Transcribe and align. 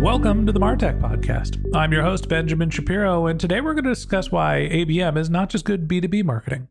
Welcome 0.00 0.46
to 0.46 0.52
the 0.52 0.58
Martech 0.58 0.98
Podcast. 0.98 1.62
I'm 1.74 1.92
your 1.92 2.02
host, 2.02 2.26
Benjamin 2.26 2.70
Shapiro, 2.70 3.26
and 3.26 3.38
today 3.38 3.60
we're 3.60 3.74
going 3.74 3.84
to 3.84 3.90
discuss 3.90 4.32
why 4.32 4.66
ABM 4.72 5.18
is 5.18 5.28
not 5.28 5.50
just 5.50 5.66
good 5.66 5.86
B2B 5.86 6.24
marketing. 6.24 6.68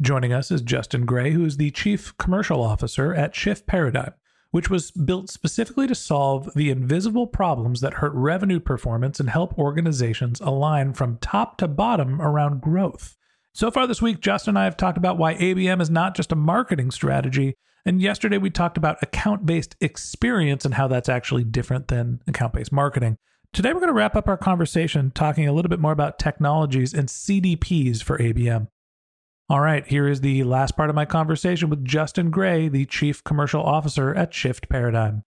Joining 0.00 0.32
us 0.32 0.50
is 0.50 0.62
Justin 0.62 1.04
Gray, 1.04 1.32
who 1.32 1.44
is 1.44 1.58
the 1.58 1.70
Chief 1.70 2.16
Commercial 2.16 2.62
Officer 2.62 3.12
at 3.12 3.34
Shift 3.34 3.66
Paradigm, 3.66 4.14
which 4.52 4.70
was 4.70 4.90
built 4.90 5.28
specifically 5.28 5.86
to 5.86 5.94
solve 5.94 6.50
the 6.54 6.70
invisible 6.70 7.26
problems 7.26 7.82
that 7.82 7.92
hurt 7.92 8.14
revenue 8.14 8.58
performance 8.58 9.20
and 9.20 9.28
help 9.28 9.58
organizations 9.58 10.40
align 10.40 10.94
from 10.94 11.18
top 11.18 11.58
to 11.58 11.68
bottom 11.68 12.22
around 12.22 12.62
growth. 12.62 13.18
So 13.52 13.70
far 13.70 13.86
this 13.86 14.00
week, 14.00 14.20
Justin 14.20 14.52
and 14.52 14.58
I 14.60 14.64
have 14.64 14.78
talked 14.78 14.96
about 14.96 15.18
why 15.18 15.34
ABM 15.34 15.82
is 15.82 15.90
not 15.90 16.16
just 16.16 16.32
a 16.32 16.36
marketing 16.36 16.90
strategy, 16.90 17.58
and 17.86 18.02
yesterday 18.02 18.36
we 18.36 18.50
talked 18.50 18.76
about 18.76 19.00
account 19.00 19.46
based 19.46 19.76
experience 19.80 20.64
and 20.64 20.74
how 20.74 20.88
that's 20.88 21.08
actually 21.08 21.44
different 21.44 21.86
than 21.86 22.20
account 22.26 22.52
based 22.52 22.72
marketing. 22.72 23.16
Today 23.52 23.72
we're 23.72 23.80
going 23.80 23.86
to 23.88 23.94
wrap 23.94 24.16
up 24.16 24.28
our 24.28 24.36
conversation 24.36 25.12
talking 25.12 25.48
a 25.48 25.52
little 25.52 25.68
bit 25.68 25.78
more 25.78 25.92
about 25.92 26.18
technologies 26.18 26.92
and 26.92 27.08
CDPs 27.08 28.02
for 28.02 28.18
ABM. 28.18 28.66
All 29.48 29.60
right, 29.60 29.86
here 29.86 30.08
is 30.08 30.20
the 30.20 30.42
last 30.42 30.76
part 30.76 30.90
of 30.90 30.96
my 30.96 31.04
conversation 31.04 31.70
with 31.70 31.84
Justin 31.84 32.32
Gray, 32.32 32.66
the 32.68 32.84
Chief 32.84 33.22
Commercial 33.22 33.62
Officer 33.62 34.12
at 34.12 34.34
Shift 34.34 34.68
Paradigm. 34.68 35.22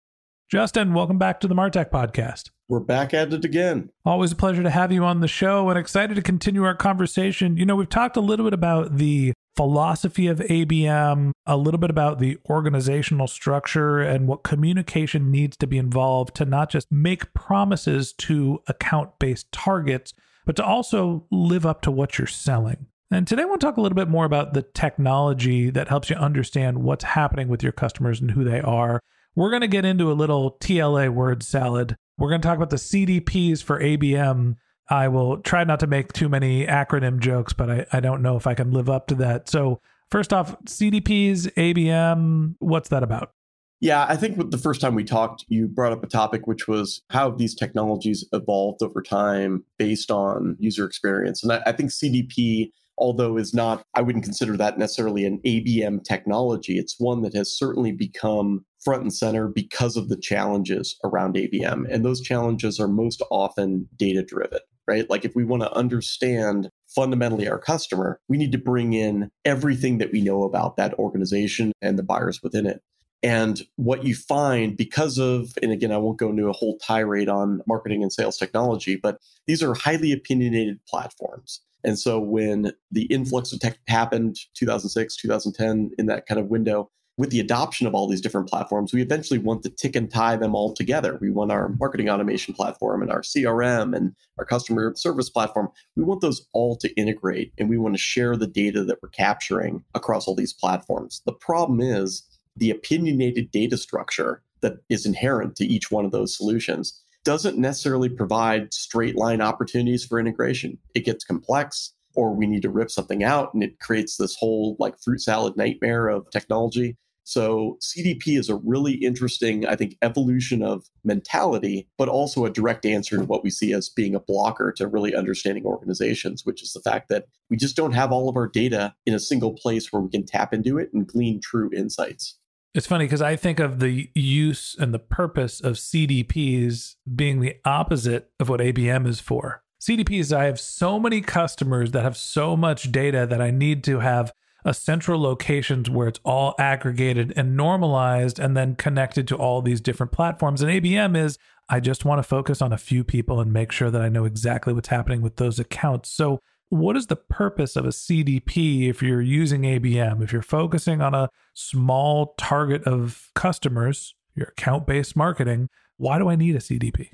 Justin, 0.51 0.93
welcome 0.93 1.17
back 1.17 1.39
to 1.39 1.47
the 1.47 1.55
Martech 1.55 1.89
podcast. 1.89 2.49
We're 2.67 2.81
back 2.81 3.13
at 3.13 3.31
it 3.31 3.45
again. 3.45 3.91
Always 4.03 4.33
a 4.33 4.35
pleasure 4.35 4.63
to 4.63 4.69
have 4.69 4.91
you 4.91 5.05
on 5.05 5.21
the 5.21 5.27
show 5.27 5.69
and 5.69 5.79
excited 5.79 6.15
to 6.15 6.21
continue 6.21 6.65
our 6.65 6.75
conversation. 6.75 7.55
You 7.55 7.65
know, 7.65 7.77
we've 7.77 7.87
talked 7.87 8.17
a 8.17 8.21
little 8.21 8.45
bit 8.45 8.53
about 8.53 8.97
the 8.97 9.33
philosophy 9.59 10.27
of 10.27 10.39
ABM, 10.39 11.31
a 11.45 11.57
little 11.57 11.81
bit 11.81 11.89
about 11.89 12.19
the 12.19 12.37
organizational 12.49 13.27
structure 13.27 13.99
and 13.99 14.25
what 14.25 14.41
communication 14.41 15.29
needs 15.31 15.57
to 15.57 15.67
be 15.67 15.77
involved 15.77 16.33
to 16.33 16.45
not 16.45 16.69
just 16.69 16.89
make 16.89 17.33
promises 17.33 18.13
to 18.13 18.61
account 18.67 19.19
based 19.19 19.51
targets, 19.51 20.13
but 20.45 20.55
to 20.55 20.63
also 20.63 21.25
live 21.29 21.65
up 21.65 21.81
to 21.81 21.91
what 21.91 22.17
you're 22.17 22.25
selling. 22.25 22.85
And 23.11 23.27
today 23.27 23.41
I 23.41 23.45
want 23.47 23.59
to 23.59 23.67
talk 23.67 23.75
a 23.75 23.81
little 23.81 23.97
bit 23.97 24.07
more 24.07 24.23
about 24.23 24.53
the 24.53 24.61
technology 24.61 25.69
that 25.71 25.89
helps 25.89 26.09
you 26.09 26.15
understand 26.15 26.81
what's 26.81 27.03
happening 27.03 27.49
with 27.49 27.61
your 27.61 27.73
customers 27.73 28.21
and 28.21 28.31
who 28.31 28.45
they 28.45 28.61
are. 28.61 29.01
We're 29.35 29.49
going 29.49 29.59
to 29.59 29.67
get 29.67 29.83
into 29.83 30.09
a 30.09 30.13
little 30.13 30.55
TLA 30.61 31.09
word 31.09 31.43
salad. 31.43 31.97
We're 32.17 32.29
going 32.29 32.39
to 32.39 32.47
talk 32.47 32.55
about 32.55 32.69
the 32.69 32.77
CDPs 32.77 33.61
for 33.61 33.81
ABM 33.81 34.55
I 34.89 35.07
will 35.07 35.37
try 35.37 35.63
not 35.63 35.79
to 35.81 35.87
make 35.87 36.13
too 36.13 36.29
many 36.29 36.65
acronym 36.65 37.19
jokes, 37.19 37.53
but 37.53 37.69
I, 37.69 37.85
I 37.93 37.99
don't 37.99 38.21
know 38.21 38.35
if 38.37 38.47
I 38.47 38.55
can 38.55 38.71
live 38.71 38.89
up 38.89 39.07
to 39.07 39.15
that. 39.15 39.47
So, 39.47 39.81
first 40.09 40.33
off, 40.33 40.59
CDPs, 40.65 41.53
ABM, 41.53 42.55
what's 42.59 42.89
that 42.89 43.03
about? 43.03 43.33
Yeah, 43.81 44.05
I 44.09 44.17
think 44.17 44.51
the 44.51 44.57
first 44.57 44.81
time 44.81 44.93
we 44.93 45.05
talked, 45.05 45.45
you 45.47 45.67
brought 45.67 45.93
up 45.93 46.03
a 46.03 46.07
topic 46.07 46.47
which 46.47 46.67
was 46.67 47.01
how 47.11 47.31
these 47.31 47.55
technologies 47.55 48.25
evolved 48.33 48.83
over 48.83 49.01
time 49.01 49.63
based 49.77 50.11
on 50.11 50.57
user 50.59 50.85
experience. 50.85 51.43
And 51.43 51.53
I, 51.53 51.61
I 51.65 51.71
think 51.71 51.91
CDP, 51.91 52.71
although 52.97 53.37
is 53.37 53.53
not, 53.53 53.83
I 53.93 54.01
wouldn't 54.01 54.25
consider 54.25 54.57
that 54.57 54.77
necessarily 54.77 55.23
an 55.23 55.39
ABM 55.45 56.03
technology. 56.03 56.77
It's 56.77 56.99
one 56.99 57.21
that 57.21 57.33
has 57.35 57.55
certainly 57.55 57.93
become 57.93 58.65
front 58.83 59.03
and 59.03 59.13
center 59.13 59.47
because 59.47 59.95
of 59.95 60.09
the 60.09 60.17
challenges 60.17 60.97
around 61.05 61.35
ABM. 61.35 61.85
And 61.89 62.03
those 62.03 62.19
challenges 62.19 62.81
are 62.81 62.87
most 62.89 63.21
often 63.31 63.87
data 63.95 64.23
driven 64.23 64.59
right? 64.89 65.07
Like 65.07 65.23
if 65.23 65.35
we 65.35 65.43
want 65.43 65.61
to 65.61 65.71
understand 65.73 66.69
fundamentally 66.87 67.47
our 67.47 67.59
customer, 67.59 68.19
we 68.27 68.37
need 68.37 68.51
to 68.53 68.57
bring 68.57 68.93
in 68.93 69.29
everything 69.45 69.99
that 69.99 70.11
we 70.11 70.19
know 70.19 70.43
about 70.43 70.77
that 70.77 70.95
organization 70.95 71.71
and 71.79 71.97
the 71.97 72.03
buyers 72.03 72.41
within 72.41 72.65
it. 72.65 72.81
And 73.21 73.61
what 73.75 74.03
you 74.03 74.15
find 74.15 74.75
because 74.75 75.19
of, 75.19 75.51
and 75.61 75.71
again, 75.71 75.91
I 75.91 75.97
won't 75.97 76.17
go 76.17 76.29
into 76.29 76.47
a 76.47 76.53
whole 76.53 76.79
tirade 76.79 77.29
on 77.29 77.61
marketing 77.67 78.01
and 78.01 78.11
sales 78.11 78.37
technology, 78.37 78.95
but 78.95 79.19
these 79.45 79.61
are 79.61 79.75
highly 79.75 80.11
opinionated 80.11 80.79
platforms. 80.87 81.61
And 81.83 81.99
so 81.99 82.19
when 82.19 82.71
the 82.91 83.03
influx 83.03 83.53
of 83.53 83.59
tech 83.59 83.77
happened 83.87 84.37
2006, 84.55 85.17
2010, 85.17 85.91
in 85.99 86.07
that 86.07 86.25
kind 86.25 86.39
of 86.39 86.47
window, 86.47 86.89
with 87.19 87.31
the 87.31 87.41
adoption 87.41 87.85
of 87.85 87.93
all 87.93 88.07
these 88.07 88.21
different 88.21 88.47
platforms, 88.47 88.93
we 88.93 89.01
eventually 89.01 89.39
want 89.39 89.61
to 89.61 89.69
tick 89.69 89.93
and 89.93 90.09
tie 90.09 90.37
them 90.37 90.55
all 90.55 90.73
together. 90.73 91.17
We 91.19 91.29
want 91.29 91.51
our 91.51 91.67
marketing 91.77 92.09
automation 92.09 92.53
platform 92.53 93.01
and 93.01 93.11
our 93.11 93.19
CRM 93.19 93.93
and 93.93 94.15
our 94.37 94.45
customer 94.45 94.93
service 94.95 95.29
platform. 95.29 95.67
We 95.97 96.05
want 96.05 96.21
those 96.21 96.47
all 96.53 96.77
to 96.77 96.89
integrate 96.95 97.51
and 97.57 97.69
we 97.69 97.77
want 97.77 97.93
to 97.93 98.01
share 98.01 98.37
the 98.37 98.47
data 98.47 98.85
that 98.85 98.99
we're 99.03 99.09
capturing 99.09 99.83
across 99.93 100.29
all 100.29 100.35
these 100.35 100.53
platforms. 100.53 101.21
The 101.25 101.33
problem 101.33 101.81
is 101.81 102.23
the 102.55 102.71
opinionated 102.71 103.51
data 103.51 103.75
structure 103.75 104.41
that 104.61 104.77
is 104.87 105.05
inherent 105.05 105.57
to 105.57 105.65
each 105.65 105.91
one 105.91 106.05
of 106.05 106.11
those 106.11 106.37
solutions 106.37 107.03
doesn't 107.25 107.57
necessarily 107.57 108.07
provide 108.07 108.73
straight 108.73 109.17
line 109.17 109.41
opportunities 109.41 110.05
for 110.05 110.21
integration. 110.21 110.77
It 110.95 111.03
gets 111.03 111.25
complex 111.25 111.91
or 112.15 112.33
we 112.33 112.47
need 112.47 112.61
to 112.61 112.69
rip 112.69 112.89
something 112.89 113.25
out 113.25 113.53
and 113.53 113.61
it 113.61 113.81
creates 113.81 114.15
this 114.15 114.37
whole 114.37 114.77
like 114.79 114.97
fruit 115.01 115.19
salad 115.19 115.57
nightmare 115.57 116.07
of 116.07 116.29
technology 116.31 116.95
so 117.29 117.77
CDP 117.79 118.39
is 118.39 118.49
a 118.49 118.55
really 118.55 118.93
interesting, 118.93 119.63
I 119.67 119.75
think, 119.75 119.97
evolution 120.01 120.63
of 120.63 120.87
mentality, 121.03 121.87
but 121.95 122.09
also 122.09 122.43
a 122.43 122.49
direct 122.49 122.87
answer 122.87 123.17
to 123.17 123.23
what 123.23 123.43
we 123.43 123.51
see 123.51 123.71
as 123.71 123.87
being 123.87 124.15
a 124.15 124.19
blocker 124.19 124.71
to 124.77 124.87
really 124.87 125.13
understanding 125.13 125.63
organizations, 125.63 126.43
which 126.43 126.63
is 126.63 126.73
the 126.73 126.79
fact 126.79 127.07
that 127.09 127.25
we 127.51 127.55
just 127.55 127.75
don't 127.75 127.91
have 127.91 128.11
all 128.11 128.29
of 128.29 128.35
our 128.35 128.47
data 128.47 128.95
in 129.05 129.13
a 129.13 129.19
single 129.19 129.53
place 129.53 129.93
where 129.93 130.01
we 130.01 130.09
can 130.09 130.25
tap 130.25 130.55
into 130.55 130.79
it 130.79 130.89
and 130.91 131.05
glean 131.05 131.39
true 131.39 131.69
insights. 131.71 132.39
It's 132.73 132.87
funny 132.87 133.05
because 133.05 133.21
I 133.21 133.35
think 133.35 133.59
of 133.59 133.79
the 133.79 134.09
use 134.15 134.75
and 134.79 134.91
the 134.91 134.97
purpose 134.97 135.61
of 135.61 135.75
CDPs 135.75 136.95
being 137.15 137.41
the 137.41 137.57
opposite 137.63 138.31
of 138.39 138.49
what 138.49 138.59
ABM 138.59 139.05
is 139.05 139.19
for. 139.19 139.61
CDPs, 139.79 140.35
I 140.35 140.45
have 140.45 140.59
so 140.59 140.99
many 140.99 141.21
customers 141.21 141.91
that 141.91 142.01
have 142.01 142.17
so 142.17 142.57
much 142.57 142.91
data 142.91 143.27
that 143.29 143.39
I 143.39 143.51
need 143.51 143.83
to 143.83 143.99
have 143.99 144.33
a 144.65 144.73
central 144.73 145.21
location 145.21 145.83
where 145.85 146.07
it's 146.07 146.19
all 146.23 146.55
aggregated 146.59 147.33
and 147.35 147.55
normalized 147.55 148.39
and 148.39 148.55
then 148.57 148.75
connected 148.75 149.27
to 149.27 149.35
all 149.35 149.61
these 149.61 149.81
different 149.81 150.11
platforms. 150.11 150.61
And 150.61 150.71
ABM 150.71 151.17
is 151.17 151.37
I 151.69 151.79
just 151.79 152.03
want 152.03 152.19
to 152.19 152.23
focus 152.23 152.61
on 152.61 152.73
a 152.73 152.77
few 152.77 153.03
people 153.03 153.39
and 153.39 153.53
make 153.53 153.71
sure 153.71 153.91
that 153.91 154.01
I 154.01 154.09
know 154.09 154.25
exactly 154.25 154.73
what's 154.73 154.89
happening 154.89 155.21
with 155.21 155.35
those 155.35 155.59
accounts. 155.59 156.09
So, 156.09 156.39
what 156.69 156.95
is 156.95 157.07
the 157.07 157.15
purpose 157.15 157.75
of 157.75 157.85
a 157.85 157.89
CDP 157.89 158.89
if 158.89 159.01
you're 159.01 159.21
using 159.21 159.63
ABM? 159.63 160.21
If 160.21 160.31
you're 160.31 160.43
focusing 160.43 161.01
on 161.01 161.15
a 161.15 161.29
small 161.55 162.35
target 162.37 162.83
of 162.83 163.29
customers, 163.33 164.13
your 164.35 164.47
account 164.47 164.85
based 164.85 165.15
marketing, 165.15 165.69
why 165.97 166.19
do 166.19 166.29
I 166.29 166.35
need 166.35 166.55
a 166.55 166.59
CDP? 166.59 167.09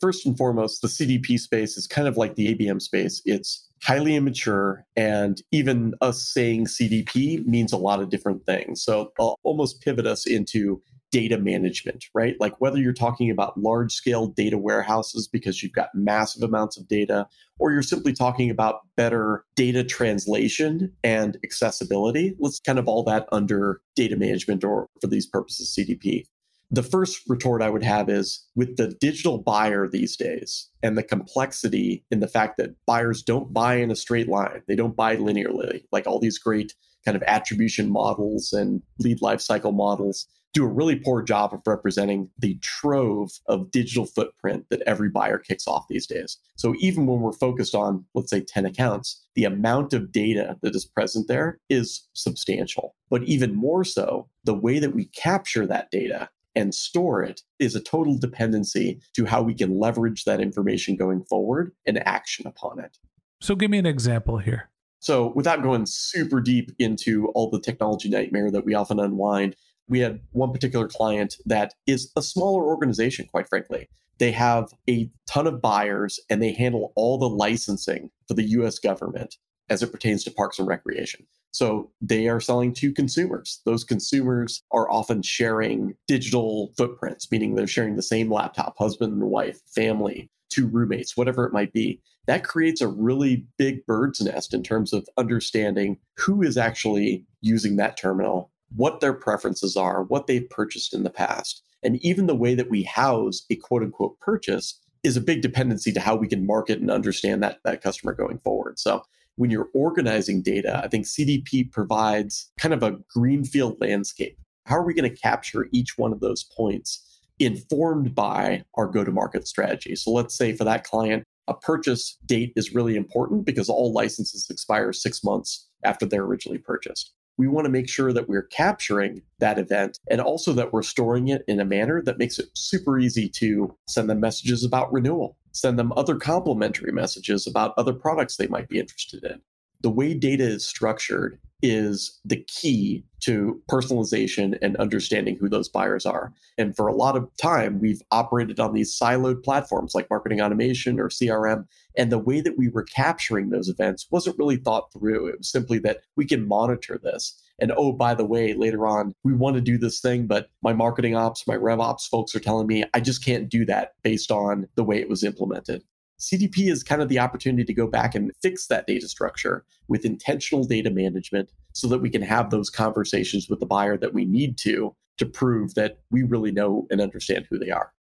First 0.00 0.26
and 0.26 0.36
foremost, 0.36 0.82
the 0.82 0.88
CDP 0.88 1.38
space 1.38 1.76
is 1.76 1.86
kind 1.86 2.08
of 2.08 2.16
like 2.16 2.34
the 2.34 2.54
ABM 2.54 2.82
space. 2.82 3.22
It's 3.24 3.67
highly 3.82 4.16
immature, 4.16 4.84
and 4.96 5.42
even 5.52 5.94
us 6.00 6.22
saying 6.22 6.66
CDP 6.66 7.44
means 7.46 7.72
a 7.72 7.76
lot 7.76 8.00
of 8.00 8.10
different 8.10 8.44
things. 8.46 8.82
So 8.82 9.12
I'll 9.18 9.36
almost 9.42 9.80
pivot 9.80 10.06
us 10.06 10.26
into 10.26 10.82
data 11.10 11.38
management, 11.38 12.04
right? 12.14 12.36
Like 12.38 12.60
whether 12.60 12.78
you're 12.78 12.92
talking 12.92 13.30
about 13.30 13.58
large 13.58 13.92
scale 13.92 14.26
data 14.26 14.58
warehouses 14.58 15.26
because 15.26 15.62
you've 15.62 15.72
got 15.72 15.88
massive 15.94 16.42
amounts 16.42 16.76
of 16.76 16.86
data, 16.88 17.26
or 17.58 17.72
you're 17.72 17.82
simply 17.82 18.12
talking 18.12 18.50
about 18.50 18.80
better 18.96 19.44
data 19.56 19.84
translation 19.84 20.92
and 21.02 21.38
accessibility, 21.42 22.34
let's 22.38 22.60
kind 22.60 22.78
of 22.78 22.88
all 22.88 23.02
that 23.04 23.26
under 23.32 23.80
data 23.96 24.16
management 24.16 24.64
or 24.64 24.88
for 25.00 25.06
these 25.06 25.26
purposes, 25.26 25.74
CDP. 25.76 26.24
The 26.70 26.82
first 26.82 27.22
retort 27.28 27.62
I 27.62 27.70
would 27.70 27.82
have 27.82 28.10
is 28.10 28.46
with 28.54 28.76
the 28.76 28.88
digital 29.00 29.38
buyer 29.38 29.88
these 29.88 30.16
days 30.16 30.68
and 30.82 30.98
the 30.98 31.02
complexity 31.02 32.04
in 32.10 32.20
the 32.20 32.28
fact 32.28 32.58
that 32.58 32.74
buyers 32.86 33.22
don't 33.22 33.54
buy 33.54 33.76
in 33.76 33.90
a 33.90 33.96
straight 33.96 34.28
line, 34.28 34.62
they 34.68 34.76
don't 34.76 34.96
buy 34.96 35.16
linearly, 35.16 35.84
like 35.92 36.06
all 36.06 36.18
these 36.18 36.38
great 36.38 36.74
kind 37.04 37.16
of 37.16 37.22
attribution 37.22 37.90
models 37.90 38.52
and 38.52 38.82
lead 38.98 39.20
lifecycle 39.20 39.74
models 39.74 40.26
do 40.54 40.64
a 40.64 40.68
really 40.68 40.96
poor 40.96 41.22
job 41.22 41.52
of 41.52 41.60
representing 41.66 42.30
the 42.38 42.58
trove 42.62 43.30
of 43.46 43.70
digital 43.70 44.06
footprint 44.06 44.66
that 44.70 44.82
every 44.86 45.08
buyer 45.08 45.38
kicks 45.38 45.66
off 45.66 45.86
these 45.88 46.06
days. 46.06 46.38
So 46.56 46.74
even 46.78 47.06
when 47.06 47.20
we're 47.20 47.32
focused 47.32 47.74
on, 47.74 48.04
let's 48.14 48.30
say, 48.30 48.40
10 48.40 48.64
accounts, 48.64 49.24
the 49.34 49.44
amount 49.44 49.92
of 49.92 50.10
data 50.10 50.56
that 50.62 50.74
is 50.74 50.84
present 50.84 51.28
there 51.28 51.58
is 51.68 52.08
substantial. 52.14 52.94
But 53.10 53.24
even 53.24 53.54
more 53.54 53.84
so, 53.84 54.28
the 54.44 54.54
way 54.54 54.78
that 54.78 54.94
we 54.94 55.06
capture 55.06 55.66
that 55.66 55.90
data 55.90 56.28
and 56.58 56.74
store 56.74 57.22
it 57.22 57.42
is 57.60 57.76
a 57.76 57.80
total 57.80 58.18
dependency 58.18 59.00
to 59.14 59.24
how 59.24 59.40
we 59.40 59.54
can 59.54 59.78
leverage 59.78 60.24
that 60.24 60.40
information 60.40 60.96
going 60.96 61.22
forward 61.24 61.70
and 61.86 62.04
action 62.06 62.48
upon 62.48 62.80
it. 62.80 62.98
So 63.40 63.54
give 63.54 63.70
me 63.70 63.78
an 63.78 63.86
example 63.86 64.38
here. 64.38 64.68
So, 64.98 65.32
without 65.36 65.62
going 65.62 65.86
super 65.86 66.40
deep 66.40 66.72
into 66.80 67.28
all 67.28 67.50
the 67.50 67.60
technology 67.60 68.08
nightmare 68.08 68.50
that 68.50 68.64
we 68.64 68.74
often 68.74 68.98
unwind, 68.98 69.54
we 69.88 70.00
had 70.00 70.18
one 70.32 70.52
particular 70.52 70.88
client 70.88 71.36
that 71.46 71.74
is 71.86 72.10
a 72.16 72.22
smaller 72.22 72.64
organization, 72.64 73.28
quite 73.30 73.48
frankly. 73.48 73.88
They 74.18 74.32
have 74.32 74.72
a 74.90 75.08
ton 75.28 75.46
of 75.46 75.62
buyers 75.62 76.18
and 76.28 76.42
they 76.42 76.52
handle 76.52 76.92
all 76.96 77.16
the 77.16 77.28
licensing 77.28 78.10
for 78.26 78.34
the 78.34 78.48
US 78.58 78.80
government 78.80 79.36
as 79.70 79.84
it 79.84 79.92
pertains 79.92 80.24
to 80.24 80.32
parks 80.32 80.58
and 80.58 80.66
recreation. 80.66 81.24
So 81.50 81.90
they 82.00 82.28
are 82.28 82.40
selling 82.40 82.74
to 82.74 82.92
consumers. 82.92 83.60
Those 83.64 83.84
consumers 83.84 84.62
are 84.70 84.90
often 84.90 85.22
sharing 85.22 85.94
digital 86.06 86.72
footprints, 86.76 87.30
meaning 87.30 87.54
they're 87.54 87.66
sharing 87.66 87.96
the 87.96 88.02
same 88.02 88.30
laptop, 88.32 88.76
husband 88.78 89.14
and 89.14 89.30
wife, 89.30 89.60
family, 89.74 90.30
two 90.50 90.66
roommates, 90.66 91.16
whatever 91.16 91.44
it 91.44 91.52
might 91.52 91.72
be. 91.72 92.00
That 92.26 92.44
creates 92.44 92.82
a 92.82 92.88
really 92.88 93.46
big 93.56 93.86
bird's 93.86 94.20
nest 94.20 94.52
in 94.52 94.62
terms 94.62 94.92
of 94.92 95.08
understanding 95.16 95.98
who 96.18 96.42
is 96.42 96.58
actually 96.58 97.24
using 97.40 97.76
that 97.76 97.96
terminal 97.96 98.50
what 98.76 99.00
their 99.00 99.14
preferences 99.14 99.76
are, 99.76 100.02
what 100.04 100.26
they've 100.26 100.48
purchased 100.50 100.92
in 100.92 101.02
the 101.02 101.10
past. 101.10 101.62
And 101.82 101.96
even 102.04 102.26
the 102.26 102.34
way 102.34 102.54
that 102.54 102.70
we 102.70 102.82
house 102.82 103.44
a 103.50 103.56
quote 103.56 103.82
unquote 103.82 104.18
purchase 104.20 104.78
is 105.02 105.16
a 105.16 105.22
big 105.22 105.42
dependency 105.42 105.92
to 105.92 106.00
how 106.00 106.16
we 106.16 106.28
can 106.28 106.46
market 106.46 106.80
and 106.80 106.90
understand 106.90 107.42
that, 107.42 107.58
that 107.64 107.82
customer 107.82 108.12
going 108.12 108.38
forward. 108.38 108.78
So 108.78 109.02
when 109.38 109.50
you're 109.50 109.70
organizing 109.72 110.42
data, 110.42 110.80
I 110.82 110.88
think 110.88 111.06
CDP 111.06 111.70
provides 111.70 112.50
kind 112.58 112.74
of 112.74 112.82
a 112.82 112.98
greenfield 113.14 113.80
landscape. 113.80 114.36
How 114.66 114.76
are 114.76 114.84
we 114.84 114.94
going 114.94 115.08
to 115.08 115.16
capture 115.16 115.68
each 115.72 115.96
one 115.96 116.12
of 116.12 116.20
those 116.20 116.42
points 116.42 117.20
informed 117.38 118.16
by 118.16 118.64
our 118.74 118.88
go 118.88 119.04
to 119.04 119.12
market 119.12 119.46
strategy? 119.46 119.94
So 119.94 120.10
let's 120.10 120.36
say 120.36 120.54
for 120.54 120.64
that 120.64 120.82
client, 120.82 121.22
a 121.46 121.54
purchase 121.54 122.18
date 122.26 122.52
is 122.56 122.74
really 122.74 122.96
important 122.96 123.46
because 123.46 123.68
all 123.68 123.92
licenses 123.92 124.48
expire 124.50 124.92
six 124.92 125.22
months 125.22 125.68
after 125.84 126.04
they're 126.04 126.24
originally 126.24 126.58
purchased 126.58 127.12
we 127.38 127.46
want 127.46 127.64
to 127.64 127.70
make 127.70 127.88
sure 127.88 128.12
that 128.12 128.28
we're 128.28 128.42
capturing 128.42 129.22
that 129.38 129.58
event 129.58 129.98
and 130.10 130.20
also 130.20 130.52
that 130.52 130.72
we're 130.72 130.82
storing 130.82 131.28
it 131.28 131.44
in 131.46 131.60
a 131.60 131.64
manner 131.64 132.02
that 132.02 132.18
makes 132.18 132.38
it 132.38 132.48
super 132.54 132.98
easy 132.98 133.28
to 133.28 133.74
send 133.86 134.10
them 134.10 134.20
messages 134.20 134.64
about 134.64 134.92
renewal, 134.92 135.36
send 135.60 135.78
them 135.78 135.92
other 135.96 136.16
complimentary 136.16 136.92
messages 136.92 137.46
about 137.46 137.74
other 137.76 137.92
products 137.92 138.36
they 138.36 138.46
might 138.46 138.68
be 138.68 138.78
interested 138.78 139.24
in. 139.24 139.40
The 139.80 139.90
way 139.90 140.14
data 140.14 140.44
is 140.44 140.66
structured 140.66 141.38
is 141.62 142.20
the 142.24 142.44
key 142.44 143.04
to 143.20 143.60
personalization 143.70 144.56
and 144.62 144.76
understanding 144.76 145.36
who 145.36 145.48
those 145.48 145.68
buyers 145.68 146.06
are. 146.06 146.32
And 146.56 146.74
for 146.76 146.86
a 146.86 146.94
lot 146.94 147.16
of 147.16 147.28
time, 147.40 147.80
we've 147.80 148.02
operated 148.12 148.60
on 148.60 148.72
these 148.72 148.96
siloed 148.96 149.42
platforms 149.42 149.94
like 149.94 150.10
marketing 150.10 150.40
automation 150.40 151.00
or 151.00 151.08
CRM. 151.08 151.66
And 151.96 152.12
the 152.12 152.18
way 152.18 152.40
that 152.40 152.56
we 152.56 152.68
were 152.68 152.84
capturing 152.84 153.50
those 153.50 153.68
events 153.68 154.06
wasn't 154.10 154.38
really 154.38 154.56
thought 154.56 154.92
through. 154.92 155.28
It 155.28 155.38
was 155.38 155.50
simply 155.50 155.78
that 155.80 156.02
we 156.16 156.26
can 156.26 156.46
monitor 156.46 157.00
this. 157.02 157.40
And 157.60 157.72
oh, 157.76 157.92
by 157.92 158.14
the 158.14 158.24
way, 158.24 158.54
later 158.54 158.86
on, 158.86 159.12
we 159.24 159.32
want 159.32 159.56
to 159.56 159.60
do 159.60 159.78
this 159.78 160.00
thing, 160.00 160.26
but 160.26 160.48
my 160.62 160.72
marketing 160.72 161.16
ops, 161.16 161.46
my 161.46 161.56
rev 161.56 161.80
ops 161.80 162.06
folks 162.06 162.34
are 162.34 162.40
telling 162.40 162.66
me 162.66 162.84
I 162.94 163.00
just 163.00 163.24
can't 163.24 163.48
do 163.48 163.64
that 163.66 163.94
based 164.02 164.30
on 164.30 164.68
the 164.76 164.84
way 164.84 164.98
it 165.00 165.08
was 165.08 165.24
implemented. 165.24 165.82
CDP 166.20 166.70
is 166.70 166.82
kind 166.82 167.00
of 167.00 167.08
the 167.08 167.18
opportunity 167.18 167.64
to 167.64 167.74
go 167.74 167.86
back 167.86 168.14
and 168.14 168.32
fix 168.42 168.66
that 168.66 168.86
data 168.86 169.08
structure 169.08 169.64
with 169.86 170.04
intentional 170.04 170.64
data 170.64 170.90
management 170.90 171.50
so 171.72 171.86
that 171.88 172.00
we 172.00 172.10
can 172.10 172.22
have 172.22 172.50
those 172.50 172.70
conversations 172.70 173.48
with 173.48 173.60
the 173.60 173.66
buyer 173.66 173.96
that 173.96 174.14
we 174.14 174.24
need 174.24 174.58
to 174.58 174.94
to 175.18 175.26
prove 175.26 175.74
that 175.74 175.98
we 176.10 176.22
really 176.22 176.52
know 176.52 176.86
and 176.90 177.00
understand 177.00 177.46
who 177.50 177.58
they 177.58 177.70
are. 177.70 177.92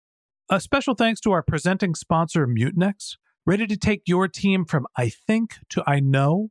A 0.48 0.60
special 0.60 0.94
thanks 0.94 1.20
to 1.22 1.32
our 1.32 1.42
presenting 1.42 1.94
sponsor, 1.94 2.46
Mutinex. 2.46 3.16
Ready 3.44 3.66
to 3.66 3.76
take 3.76 4.02
your 4.06 4.28
team 4.28 4.64
from 4.64 4.86
I 4.96 5.08
think 5.08 5.56
to 5.70 5.82
I 5.86 6.00
know? 6.00 6.50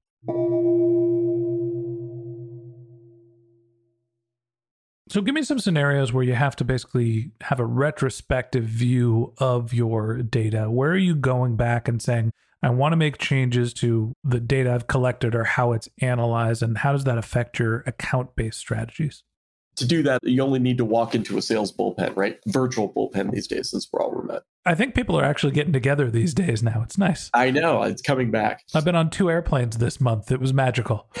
So, 5.11 5.19
give 5.19 5.35
me 5.35 5.43
some 5.43 5.59
scenarios 5.59 6.13
where 6.13 6.23
you 6.23 6.35
have 6.35 6.55
to 6.55 6.63
basically 6.63 7.33
have 7.41 7.59
a 7.59 7.65
retrospective 7.65 8.63
view 8.63 9.33
of 9.39 9.73
your 9.73 10.21
data. 10.21 10.71
Where 10.71 10.91
are 10.91 10.95
you 10.95 11.15
going 11.15 11.57
back 11.57 11.89
and 11.89 12.01
saying, 12.01 12.31
I 12.63 12.69
want 12.69 12.93
to 12.93 12.95
make 12.95 13.17
changes 13.17 13.73
to 13.73 14.13
the 14.23 14.39
data 14.39 14.73
I've 14.73 14.87
collected 14.87 15.35
or 15.35 15.43
how 15.43 15.73
it's 15.73 15.89
analyzed, 15.99 16.63
and 16.63 16.77
how 16.77 16.93
does 16.93 17.03
that 17.03 17.17
affect 17.17 17.59
your 17.59 17.83
account 17.85 18.37
based 18.37 18.59
strategies? 18.59 19.23
To 19.75 19.85
do 19.85 20.03
that, 20.03 20.19
you 20.23 20.41
only 20.41 20.59
need 20.59 20.77
to 20.77 20.85
walk 20.85 21.15
into 21.15 21.37
a 21.37 21.41
sales 21.41 21.71
bullpen, 21.71 22.15
right? 22.15 22.39
Virtual 22.47 22.91
bullpen 22.91 23.31
these 23.31 23.47
days, 23.47 23.71
since 23.71 23.87
we're 23.91 24.01
all 24.01 24.11
remote. 24.11 24.43
I 24.65 24.75
think 24.75 24.93
people 24.93 25.19
are 25.19 25.23
actually 25.23 25.53
getting 25.53 25.73
together 25.73 26.11
these 26.11 26.33
days 26.33 26.61
now. 26.61 26.81
It's 26.83 26.97
nice. 26.97 27.31
I 27.33 27.49
know 27.49 27.81
it's 27.83 28.01
coming 28.01 28.29
back. 28.29 28.63
I've 28.75 28.85
been 28.85 28.95
on 28.95 29.09
two 29.09 29.29
airplanes 29.29 29.77
this 29.77 29.99
month. 29.99 30.31
It 30.31 30.39
was 30.39 30.53
magical. 30.53 31.11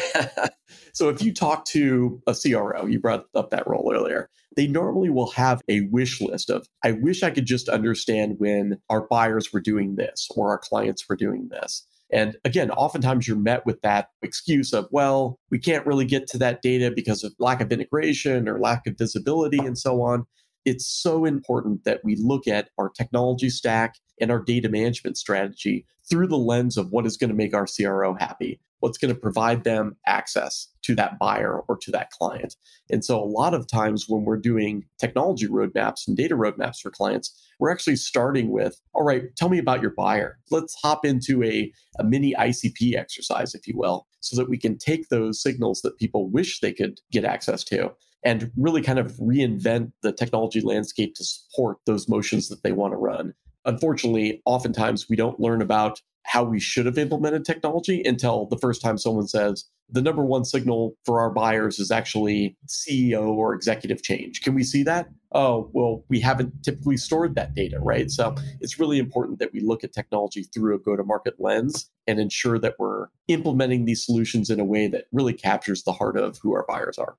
so 0.93 1.09
if 1.09 1.23
you 1.23 1.33
talk 1.33 1.65
to 1.65 2.21
a 2.27 2.35
CRO, 2.35 2.85
you 2.85 2.99
brought 2.99 3.25
up 3.33 3.49
that 3.49 3.67
role 3.67 3.91
earlier, 3.93 4.29
they 4.55 4.67
normally 4.67 5.09
will 5.09 5.31
have 5.31 5.61
a 5.69 5.81
wish 5.91 6.21
list 6.21 6.49
of, 6.49 6.67
I 6.83 6.91
wish 6.91 7.23
I 7.23 7.31
could 7.31 7.45
just 7.45 7.69
understand 7.69 8.35
when 8.37 8.77
our 8.89 9.07
buyers 9.07 9.51
were 9.51 9.61
doing 9.61 9.95
this 9.95 10.27
or 10.35 10.49
our 10.49 10.59
clients 10.59 11.07
were 11.09 11.15
doing 11.15 11.49
this. 11.49 11.87
And 12.11 12.35
again, 12.43 12.71
oftentimes 12.71 13.27
you're 13.27 13.37
met 13.37 13.65
with 13.65 13.81
that 13.81 14.09
excuse 14.21 14.73
of, 14.73 14.87
well, 14.91 15.39
we 15.49 15.59
can't 15.59 15.85
really 15.85 16.05
get 16.05 16.27
to 16.27 16.37
that 16.39 16.61
data 16.61 16.91
because 16.93 17.23
of 17.23 17.33
lack 17.39 17.61
of 17.61 17.71
integration 17.71 18.49
or 18.49 18.59
lack 18.59 18.85
of 18.85 18.97
visibility 18.97 19.59
and 19.59 19.77
so 19.77 20.01
on. 20.01 20.25
It's 20.65 20.85
so 20.85 21.25
important 21.25 21.85
that 21.85 22.01
we 22.03 22.15
look 22.17 22.47
at 22.47 22.69
our 22.77 22.89
technology 22.89 23.49
stack 23.49 23.95
and 24.19 24.29
our 24.29 24.39
data 24.39 24.69
management 24.69 25.17
strategy 25.17 25.85
through 26.09 26.27
the 26.27 26.37
lens 26.37 26.77
of 26.77 26.91
what 26.91 27.05
is 27.05 27.17
going 27.17 27.29
to 27.29 27.35
make 27.35 27.53
our 27.53 27.65
CRO 27.65 28.13
happy, 28.13 28.59
what's 28.81 28.97
going 28.97 29.13
to 29.13 29.19
provide 29.19 29.63
them 29.63 29.95
access 30.05 30.67
to 30.83 30.93
that 30.95 31.17
buyer 31.17 31.61
or 31.67 31.77
to 31.77 31.91
that 31.91 32.11
client. 32.11 32.55
And 32.89 33.05
so, 33.05 33.17
a 33.17 33.23
lot 33.23 33.53
of 33.53 33.67
times 33.67 34.05
when 34.07 34.25
we're 34.25 34.37
doing 34.37 34.83
technology 34.99 35.47
roadmaps 35.47 36.07
and 36.07 36.17
data 36.17 36.35
roadmaps 36.35 36.81
for 36.81 36.91
clients, 36.91 37.41
we're 37.59 37.71
actually 37.71 37.95
starting 37.95 38.51
with, 38.51 38.79
all 38.93 39.03
right, 39.03 39.23
tell 39.37 39.49
me 39.49 39.59
about 39.59 39.81
your 39.81 39.93
buyer. 39.95 40.37
Let's 40.49 40.75
hop 40.81 41.05
into 41.05 41.43
a, 41.43 41.71
a 41.99 42.03
mini 42.03 42.33
ICP 42.37 42.95
exercise, 42.95 43.55
if 43.55 43.67
you 43.67 43.77
will, 43.77 44.07
so 44.19 44.35
that 44.35 44.49
we 44.49 44.57
can 44.57 44.77
take 44.77 45.09
those 45.09 45.41
signals 45.41 45.81
that 45.81 45.97
people 45.97 46.29
wish 46.29 46.59
they 46.59 46.73
could 46.73 46.99
get 47.11 47.23
access 47.23 47.63
to 47.65 47.91
and 48.23 48.51
really 48.55 48.81
kind 48.81 48.99
of 48.99 49.13
reinvent 49.13 49.91
the 50.03 50.11
technology 50.11 50.61
landscape 50.61 51.15
to 51.15 51.23
support 51.23 51.77
those 51.85 52.07
motions 52.07 52.49
that 52.49 52.63
they 52.63 52.71
want 52.71 52.93
to 52.93 52.97
run. 52.97 53.33
Unfortunately, 53.65 54.41
oftentimes 54.45 55.07
we 55.09 55.15
don't 55.15 55.39
learn 55.39 55.61
about 55.61 56.01
how 56.23 56.43
we 56.43 56.59
should 56.59 56.85
have 56.85 56.97
implemented 56.97 57.45
technology 57.45 58.01
until 58.05 58.45
the 58.45 58.57
first 58.57 58.81
time 58.81 58.97
someone 58.97 59.27
says 59.27 59.65
the 59.91 60.01
number 60.01 60.23
one 60.23 60.45
signal 60.45 60.95
for 61.05 61.19
our 61.19 61.29
buyers 61.29 61.79
is 61.79 61.91
actually 61.91 62.55
CEO 62.67 63.27
or 63.27 63.53
executive 63.53 64.01
change. 64.01 64.41
Can 64.41 64.55
we 64.55 64.63
see 64.63 64.83
that? 64.83 65.09
Oh, 65.33 65.69
well, 65.73 66.03
we 66.09 66.19
haven't 66.19 66.63
typically 66.63 66.97
stored 66.97 67.35
that 67.35 67.53
data, 67.53 67.79
right? 67.79 68.09
So 68.09 68.35
it's 68.61 68.79
really 68.79 68.99
important 68.99 69.39
that 69.39 69.51
we 69.53 69.59
look 69.59 69.83
at 69.83 69.93
technology 69.93 70.43
through 70.43 70.75
a 70.75 70.79
go 70.79 70.95
to 70.95 71.03
market 71.03 71.35
lens 71.39 71.89
and 72.07 72.19
ensure 72.19 72.57
that 72.59 72.75
we're 72.79 73.07
implementing 73.27 73.85
these 73.85 74.05
solutions 74.05 74.49
in 74.49 74.59
a 74.59 74.65
way 74.65 74.87
that 74.87 75.05
really 75.11 75.33
captures 75.33 75.83
the 75.83 75.93
heart 75.93 76.17
of 76.17 76.37
who 76.41 76.53
our 76.53 76.65
buyers 76.67 76.97
are. 76.97 77.17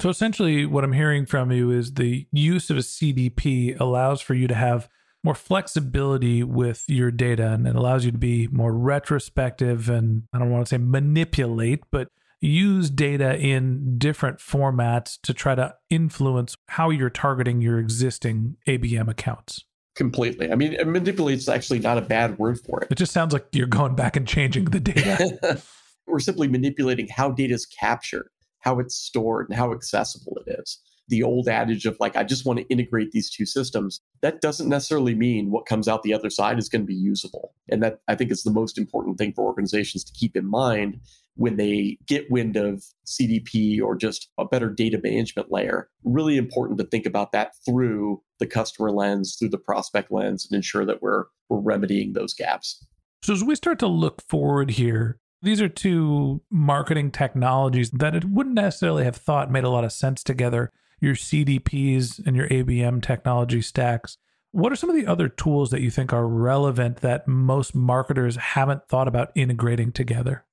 So 0.00 0.08
essentially, 0.08 0.66
what 0.66 0.82
I'm 0.82 0.92
hearing 0.92 1.24
from 1.24 1.52
you 1.52 1.70
is 1.70 1.94
the 1.94 2.26
use 2.32 2.68
of 2.68 2.76
a 2.76 2.80
CDP 2.80 3.78
allows 3.78 4.20
for 4.20 4.34
you 4.34 4.48
to 4.48 4.54
have 4.54 4.88
more 5.24 5.34
flexibility 5.34 6.42
with 6.42 6.84
your 6.86 7.10
data 7.10 7.52
and 7.52 7.66
it 7.66 7.74
allows 7.74 8.04
you 8.04 8.12
to 8.12 8.18
be 8.18 8.46
more 8.48 8.74
retrospective 8.74 9.88
and 9.88 10.24
I 10.32 10.38
don't 10.38 10.50
want 10.50 10.66
to 10.66 10.70
say 10.70 10.78
manipulate, 10.78 11.82
but 11.90 12.08
use 12.40 12.90
data 12.90 13.36
in 13.38 13.96
different 13.96 14.38
formats 14.38 15.18
to 15.22 15.32
try 15.32 15.54
to 15.54 15.74
influence 15.88 16.56
how 16.68 16.90
you're 16.90 17.08
targeting 17.08 17.62
your 17.62 17.78
existing 17.78 18.56
ABM 18.68 19.08
accounts. 19.08 19.64
Completely. 19.96 20.52
I 20.52 20.56
mean, 20.56 20.76
manipulate 20.84 21.38
is 21.38 21.48
actually 21.48 21.78
not 21.78 21.96
a 21.96 22.02
bad 22.02 22.38
word 22.38 22.58
for 22.60 22.82
it. 22.82 22.88
It 22.90 22.98
just 22.98 23.12
sounds 23.12 23.32
like 23.32 23.46
you're 23.52 23.66
going 23.66 23.94
back 23.94 24.16
and 24.16 24.28
changing 24.28 24.66
the 24.66 24.80
data. 24.80 25.62
We're 26.06 26.18
simply 26.18 26.48
manipulating 26.48 27.08
how 27.08 27.30
data 27.30 27.54
is 27.54 27.64
captured, 27.64 28.28
how 28.58 28.78
it's 28.78 28.94
stored, 28.94 29.48
and 29.48 29.56
how 29.56 29.72
accessible 29.72 30.36
it 30.44 30.58
is 30.60 30.80
the 31.08 31.22
old 31.22 31.48
adage 31.48 31.86
of 31.86 31.96
like, 32.00 32.16
I 32.16 32.24
just 32.24 32.46
want 32.46 32.58
to 32.58 32.66
integrate 32.68 33.12
these 33.12 33.30
two 33.30 33.46
systems, 33.46 34.00
that 34.22 34.40
doesn't 34.40 34.68
necessarily 34.68 35.14
mean 35.14 35.50
what 35.50 35.66
comes 35.66 35.88
out 35.88 36.02
the 36.02 36.14
other 36.14 36.30
side 36.30 36.58
is 36.58 36.68
going 36.68 36.82
to 36.82 36.86
be 36.86 36.94
usable. 36.94 37.54
And 37.68 37.82
that 37.82 38.00
I 38.08 38.14
think 38.14 38.30
is 38.30 38.42
the 38.42 38.50
most 38.50 38.78
important 38.78 39.18
thing 39.18 39.32
for 39.32 39.44
organizations 39.44 40.04
to 40.04 40.12
keep 40.12 40.36
in 40.36 40.46
mind 40.46 41.00
when 41.36 41.56
they 41.56 41.98
get 42.06 42.30
wind 42.30 42.56
of 42.56 42.84
CDP 43.06 43.82
or 43.82 43.96
just 43.96 44.30
a 44.38 44.44
better 44.44 44.70
data 44.70 45.00
management 45.02 45.50
layer. 45.50 45.88
Really 46.04 46.36
important 46.36 46.78
to 46.78 46.86
think 46.86 47.06
about 47.06 47.32
that 47.32 47.52
through 47.64 48.22
the 48.38 48.46
customer 48.46 48.90
lens, 48.90 49.36
through 49.36 49.50
the 49.50 49.58
prospect 49.58 50.10
lens, 50.10 50.46
and 50.46 50.56
ensure 50.56 50.84
that 50.86 51.02
we're, 51.02 51.24
we're 51.48 51.60
remedying 51.60 52.12
those 52.12 52.34
gaps. 52.34 52.86
So 53.22 53.32
as 53.32 53.42
we 53.42 53.56
start 53.56 53.78
to 53.80 53.88
look 53.88 54.22
forward 54.22 54.72
here, 54.72 55.18
these 55.42 55.60
are 55.60 55.68
two 55.68 56.40
marketing 56.50 57.10
technologies 57.10 57.90
that 57.90 58.14
it 58.14 58.24
wouldn't 58.24 58.54
necessarily 58.54 59.04
have 59.04 59.16
thought 59.16 59.50
made 59.50 59.64
a 59.64 59.70
lot 59.70 59.84
of 59.84 59.92
sense 59.92 60.22
together 60.22 60.72
your 61.04 61.14
CDPs 61.14 62.24
and 62.26 62.34
your 62.34 62.48
ABM 62.48 63.02
technology 63.02 63.62
stacks. 63.62 64.16
What 64.52 64.72
are 64.72 64.76
some 64.76 64.90
of 64.90 64.96
the 64.96 65.06
other 65.06 65.28
tools 65.28 65.70
that 65.70 65.80
you 65.80 65.90
think 65.90 66.12
are 66.12 66.26
relevant 66.26 66.98
that 66.98 67.28
most 67.28 67.74
marketers 67.74 68.36
haven't 68.36 68.88
thought 68.88 69.08
about 69.08 69.32
integrating 69.34 69.92
together? 69.92 70.44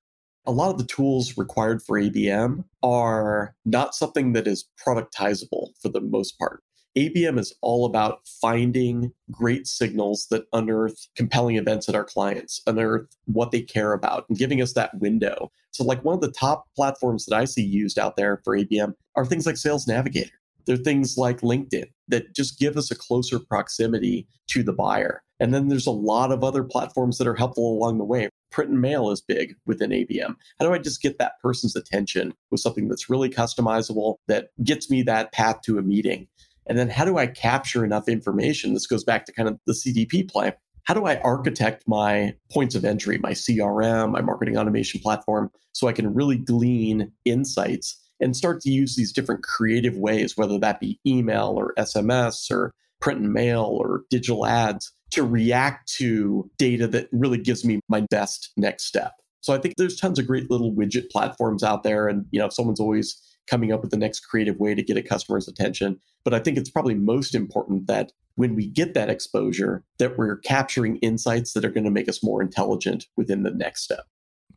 A 0.46 0.52
lot 0.52 0.72
of 0.72 0.80
the 0.80 0.86
tools 0.86 1.38
required 1.38 1.84
for 1.84 2.00
ABM 2.00 2.64
are 2.82 3.56
not 3.64 3.94
something 3.94 4.34
that 4.34 4.48
is 4.48 4.68
productizable 4.84 5.70
for 5.80 5.90
the 5.90 6.02
most 6.02 6.38
part. 6.40 6.64
ABM 6.98 7.40
is 7.40 7.54
all 7.62 7.86
about 7.86 8.28
finding 8.28 9.14
great 9.30 9.66
signals 9.66 10.28
that 10.30 10.46
unearth 10.52 11.08
compelling 11.16 11.56
events 11.56 11.88
at 11.88 11.96
our 11.96 12.04
clients, 12.04 12.62
unearth 12.68 13.08
what 13.26 13.52
they 13.52 13.62
care 13.62 13.94
about, 13.94 14.26
and 14.28 14.38
giving 14.38 14.62
us 14.62 14.74
that 14.74 14.98
window. 15.00 15.52
So, 15.72 15.86
like 15.86 16.04
one 16.04 16.16
of 16.16 16.22
the 16.22 16.32
top 16.32 16.66
platforms 16.76 17.26
that 17.26 17.38
I 17.38 17.46
see 17.46 17.64
used 17.64 17.98
out 17.98 18.18
there 18.18 18.42
for 18.44 18.58
ABM 18.58 18.94
are 19.16 19.26
things 19.26 19.46
like 19.46 19.58
Sales 19.58 19.88
Navigator. 19.88 20.41
There 20.66 20.76
are 20.76 20.78
things 20.78 21.18
like 21.18 21.42
LinkedIn 21.42 21.86
that 22.08 22.36
just 22.36 22.60
give 22.60 22.78
us 22.78 22.92
a 22.92 22.96
closer 22.96 23.40
proximity 23.40 24.28
to 24.50 24.64
the 24.64 24.74
buyer. 24.74 25.24
And 25.40 25.54
then 25.54 25.70
there's 25.70 25.88
a 25.88 25.92
lot 25.92 26.32
of 26.32 26.44
other 26.44 26.64
platforms 26.64 27.18
that 27.18 27.28
are 27.28 27.36
helpful 27.36 27.72
along 27.72 27.98
the 27.98 28.04
way. 28.04 28.30
Print 28.52 28.70
and 28.70 28.82
mail 28.82 29.10
is 29.10 29.22
big 29.22 29.56
within 29.66 29.90
ABM. 29.90 30.36
How 30.60 30.68
do 30.68 30.74
I 30.74 30.78
just 30.78 31.02
get 31.02 31.18
that 31.18 31.40
person's 31.42 31.76
attention 31.76 32.34
with 32.52 32.60
something 32.60 32.90
that's 32.90 33.10
really 33.10 33.30
customizable 33.30 34.18
that 34.28 34.50
gets 34.64 34.90
me 34.90 35.02
that 35.04 35.32
path 35.32 35.62
to 35.62 35.80
a 35.80 35.82
meeting? 35.82 36.28
And 36.68 36.78
then 36.78 36.90
how 36.90 37.06
do 37.06 37.18
I 37.18 37.28
capture 37.28 37.84
enough 37.84 38.08
information? 38.08 38.74
This 38.74 38.88
goes 38.88 39.04
back 39.04 39.26
to 39.26 39.34
kind 39.34 39.50
of 39.50 39.58
the 39.66 39.74
CDP 39.74 40.30
play. 40.30 40.54
How 40.84 40.94
do 40.94 41.06
I 41.06 41.20
architect 41.22 41.84
my 41.88 42.36
points 42.52 42.76
of 42.76 42.86
entry, 42.86 43.18
my 43.20 43.32
CRM, 43.32 44.12
my 44.12 44.22
marketing 44.22 44.58
automation 44.58 45.00
platform, 45.00 45.52
so 45.74 45.88
I 45.88 45.94
can 45.94 46.14
really 46.14 46.38
glean 46.38 47.12
insights 47.26 48.01
and 48.22 48.36
start 48.36 48.62
to 48.62 48.72
use 48.72 48.96
these 48.96 49.12
different 49.12 49.44
creative 49.44 49.98
ways, 49.98 50.38
whether 50.38 50.58
that 50.60 50.80
be 50.80 51.00
email 51.06 51.54
or 51.58 51.74
SMS 51.78 52.52
or 52.52 52.74
print 53.00 53.20
and 53.20 53.34
mail 53.34 53.64
or 53.64 54.04
digital 54.10 54.46
ads, 54.46 54.94
to 55.12 55.24
react 55.24 55.92
to 55.94 56.50
data 56.58 56.88
that 56.88 57.10
really 57.12 57.38
gives 57.38 57.66
me 57.66 57.80
my 57.90 58.02
best 58.10 58.52
next 58.56 58.86
step. 58.86 59.14
So 59.42 59.54
I 59.54 59.58
think 59.58 59.76
there's 59.76 59.98
tons 59.98 60.20
of 60.20 60.28
great 60.28 60.52
little 60.52 60.72
widget 60.72 61.10
platforms 61.10 61.64
out 61.64 61.84
there. 61.84 62.08
And, 62.08 62.26
you 62.32 62.40
know, 62.40 62.46
if 62.46 62.54
someone's 62.54 62.80
always 62.80 63.20
coming 63.48 63.72
up 63.72 63.82
with 63.82 63.92
the 63.92 63.98
next 63.98 64.22
creative 64.22 64.60
way 64.60 64.76
to 64.76 64.84
get 64.84 64.98
a 64.98 65.02
customer's 65.02 65.48
attention. 65.48 66.00
But 66.24 66.34
I 66.34 66.40
think 66.40 66.58
it's 66.58 66.70
probably 66.70 66.94
most 66.94 67.34
important 67.36 67.88
that 67.88 68.12
when 68.36 68.56
we 68.56 68.68
get 68.68 68.94
that 68.94 69.10
exposure, 69.10 69.84
that 69.98 70.18
we're 70.18 70.38
capturing 70.38 70.98
insights 70.98 71.54
that 71.54 71.66
are 71.66 71.72
going 71.72 71.84
to 71.84 71.92
make 71.92 72.08
us 72.08 72.24
more 72.24 72.42
intelligent 72.42 73.08
within 73.18 73.44
the 73.44 73.52
next 73.52 73.84
step. 73.84 74.06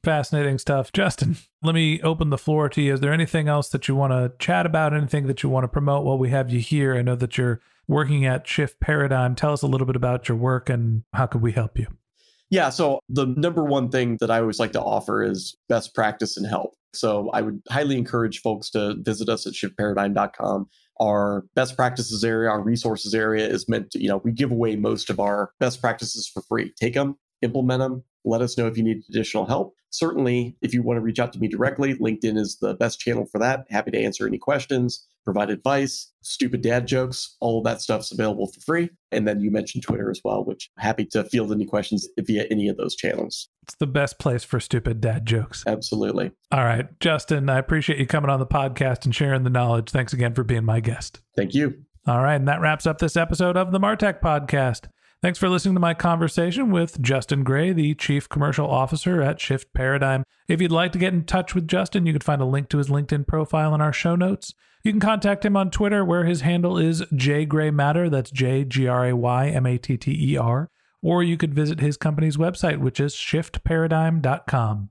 Fascinating 0.05 0.59
stuff. 0.59 0.93
Justin, 0.93 1.37
let 1.63 1.75
me 1.75 2.01
open 2.03 2.29
the 2.29 2.37
floor 2.37 2.69
to 2.69 2.83
you. 2.83 2.93
Is 2.93 3.01
there 3.01 3.13
anything 3.13 3.49
else 3.49 3.71
that 3.71 3.89
you 3.89 3.95
want 3.95 4.13
to 4.13 4.33
chat 4.39 4.67
about? 4.67 4.93
Anything 4.93 5.27
that 5.29 5.43
you 5.43 5.49
want 5.49 5.65
to 5.65 5.69
promote 5.69 6.05
while 6.05 6.19
we 6.19 6.29
have 6.29 6.51
you 6.51 6.61
here? 6.61 6.95
I 6.95 7.01
know 7.01 7.17
that 7.17 7.39
you're 7.39 7.61
working 7.89 8.27
at 8.27 8.47
Shift 8.47 8.81
Paradigm. 8.81 9.35
Tell 9.35 9.55
us 9.55 9.63
a 9.63 9.67
little 9.67 9.87
bit 9.87 9.97
about 9.97 10.29
your 10.29 10.37
work 10.37 10.69
and 10.69 11.05
how 11.15 11.25
could 11.25 11.41
we 11.41 11.53
help 11.53 11.79
you? 11.79 11.87
Yeah, 12.51 12.69
so 12.69 13.01
the 13.09 13.27
number 13.27 13.65
one 13.65 13.89
thing 13.89 14.19
that 14.21 14.31
I 14.31 14.41
always 14.41 14.61
like 14.61 14.73
to 14.73 14.83
offer 14.83 15.23
is 15.23 15.57
best 15.71 15.95
practice 15.95 16.37
and 16.37 16.47
help. 16.47 16.75
So 16.93 17.31
I 17.31 17.41
would 17.41 17.63
highly 17.71 17.97
encourage 17.97 18.41
folks 18.43 18.71
to 18.71 18.97
visit 18.99 19.31
us 19.31 19.47
at 19.47 19.55
shiftparadigm.com. 19.55 20.69
Our 21.01 21.47
best 21.55 21.77
practices 21.77 22.23
area, 22.23 22.51
our 22.51 22.61
resources 22.61 23.15
area 23.15 23.49
is 23.49 23.69
meant 23.69 23.91
to, 23.93 24.03
you 24.03 24.09
know, 24.09 24.19
we 24.19 24.33
give 24.33 24.53
away 24.53 24.77
most 24.77 25.09
of 25.09 25.19
our 25.19 25.51
best 25.59 25.81
practices 25.81 26.31
for 26.33 26.43
free. 26.43 26.73
Take 26.79 26.95
them, 26.95 27.17
implement 27.43 27.81
them, 27.81 28.05
let 28.25 28.41
us 28.41 28.57
know 28.57 28.67
if 28.67 28.77
you 28.77 28.83
need 28.83 29.03
additional 29.09 29.47
help. 29.47 29.75
Certainly, 29.91 30.57
if 30.61 30.75
you 30.75 30.83
want 30.83 30.97
to 30.97 31.01
reach 31.01 31.21
out 31.21 31.33
to 31.35 31.39
me 31.39 31.47
directly, 31.47 31.95
LinkedIn 31.95 32.37
is 32.37 32.59
the 32.61 32.75
best 32.75 32.99
channel 32.99 33.27
for 33.31 33.39
that. 33.39 33.65
Happy 33.71 33.93
to 33.93 34.03
answer 34.03 34.27
any 34.27 34.39
questions, 34.39 35.07
provide 35.25 35.51
advice, 35.51 36.11
stupid 36.21 36.63
dad 36.63 36.87
jokes, 36.87 37.37
all 37.41 37.59
of 37.59 37.65
that 37.65 37.81
stuff's 37.81 38.11
available 38.11 38.49
for 38.49 38.61
free. 38.61 38.91
And 39.13 39.29
then 39.29 39.41
you 39.41 39.53
mentioned 39.53 39.85
Twitter 39.85 40.11
as 40.11 40.21
well, 40.25 40.45
which 40.45 40.71
happy 40.79 41.05
to 41.07 41.25
field 41.25 41.53
any 41.53 41.65
questions 41.65 42.09
via 42.19 42.45
any 42.51 42.69
of 42.69 42.77
those 42.77 42.97
channels. 42.97 43.49
It's 43.63 43.77
the 43.77 43.87
best 43.87 44.19
place 44.19 44.43
for 44.43 44.59
stupid 44.59 45.01
dad 45.01 45.27
jokes. 45.27 45.63
Absolutely. 45.67 46.33
All 46.51 46.65
right. 46.65 46.87
Justin, 46.99 47.49
I 47.49 47.59
appreciate 47.59 47.99
you 47.99 48.07
coming 48.07 48.31
on 48.31 48.41
the 48.41 48.47
podcast 48.47 49.05
and 49.05 49.15
sharing 49.15 49.45
the 49.45 49.51
knowledge. 49.51 49.91
Thanks 49.91 50.13
again 50.13 50.35
for 50.35 50.43
being 50.43 50.65
my 50.65 50.81
guest. 50.81 51.21
Thank 51.37 51.55
you. 51.55 51.85
All 52.07 52.21
right. 52.21 52.35
And 52.35 52.49
that 52.49 52.61
wraps 52.61 52.87
up 52.87 52.99
this 52.99 53.17
episode 53.17 53.57
of 53.57 53.73
the 53.73 53.81
Martech 53.81 54.21
Podcast. 54.21 54.89
Thanks 55.25 55.39
for 55.39 55.49
listening 55.49 55.73
to 55.73 55.81
my 55.81 55.95
conversation 55.95 56.71
with 56.71 57.01
Justin 57.01 57.45
Gray, 57.45 57.73
the 57.73 57.95
Chief 57.95 58.29
Commercial 58.29 58.71
Officer 58.71 59.23
at 59.23 59.41
Shift 59.41 59.73
Paradigm. 59.73 60.23
If 60.49 60.61
you'd 60.61 60.71
like 60.71 60.93
to 60.93 60.99
get 60.99 61.15
in 61.15 61.25
touch 61.25 61.55
with 61.55 61.67
Justin, 61.67 62.05
you 62.05 62.13
can 62.13 62.21
find 62.21 62.43
a 62.43 62.45
link 62.45 62.69
to 62.69 62.77
his 62.77 62.91
LinkedIn 62.91 63.27
profile 63.27 63.75
in 63.75 63.81
our 63.81 63.91
show 63.91 64.17
notes. 64.17 64.53
You 64.83 64.93
can 64.93 65.01
contact 65.01 65.47
him 65.47 65.57
on 65.57 65.71
Twitter, 65.71 66.05
where 66.05 66.27
his 66.27 66.43
handle 66.43 66.77
is 66.77 67.01
jgraymatter. 67.05 68.11
That's 68.11 68.31
J 68.31 68.67
G 68.67 68.87
R 68.87 69.07
A 69.07 69.17
Y 69.17 69.49
M 69.49 69.65
A 69.65 69.79
T 69.79 69.97
T 69.97 70.33
E 70.33 70.37
R. 70.37 70.69
Or 71.01 71.23
you 71.23 71.39
could 71.39 71.55
visit 71.55 71.81
his 71.81 71.97
company's 71.97 72.37
website, 72.37 72.81
which 72.81 73.01
is 73.01 73.15
shiftparadigm.com. 73.15 74.91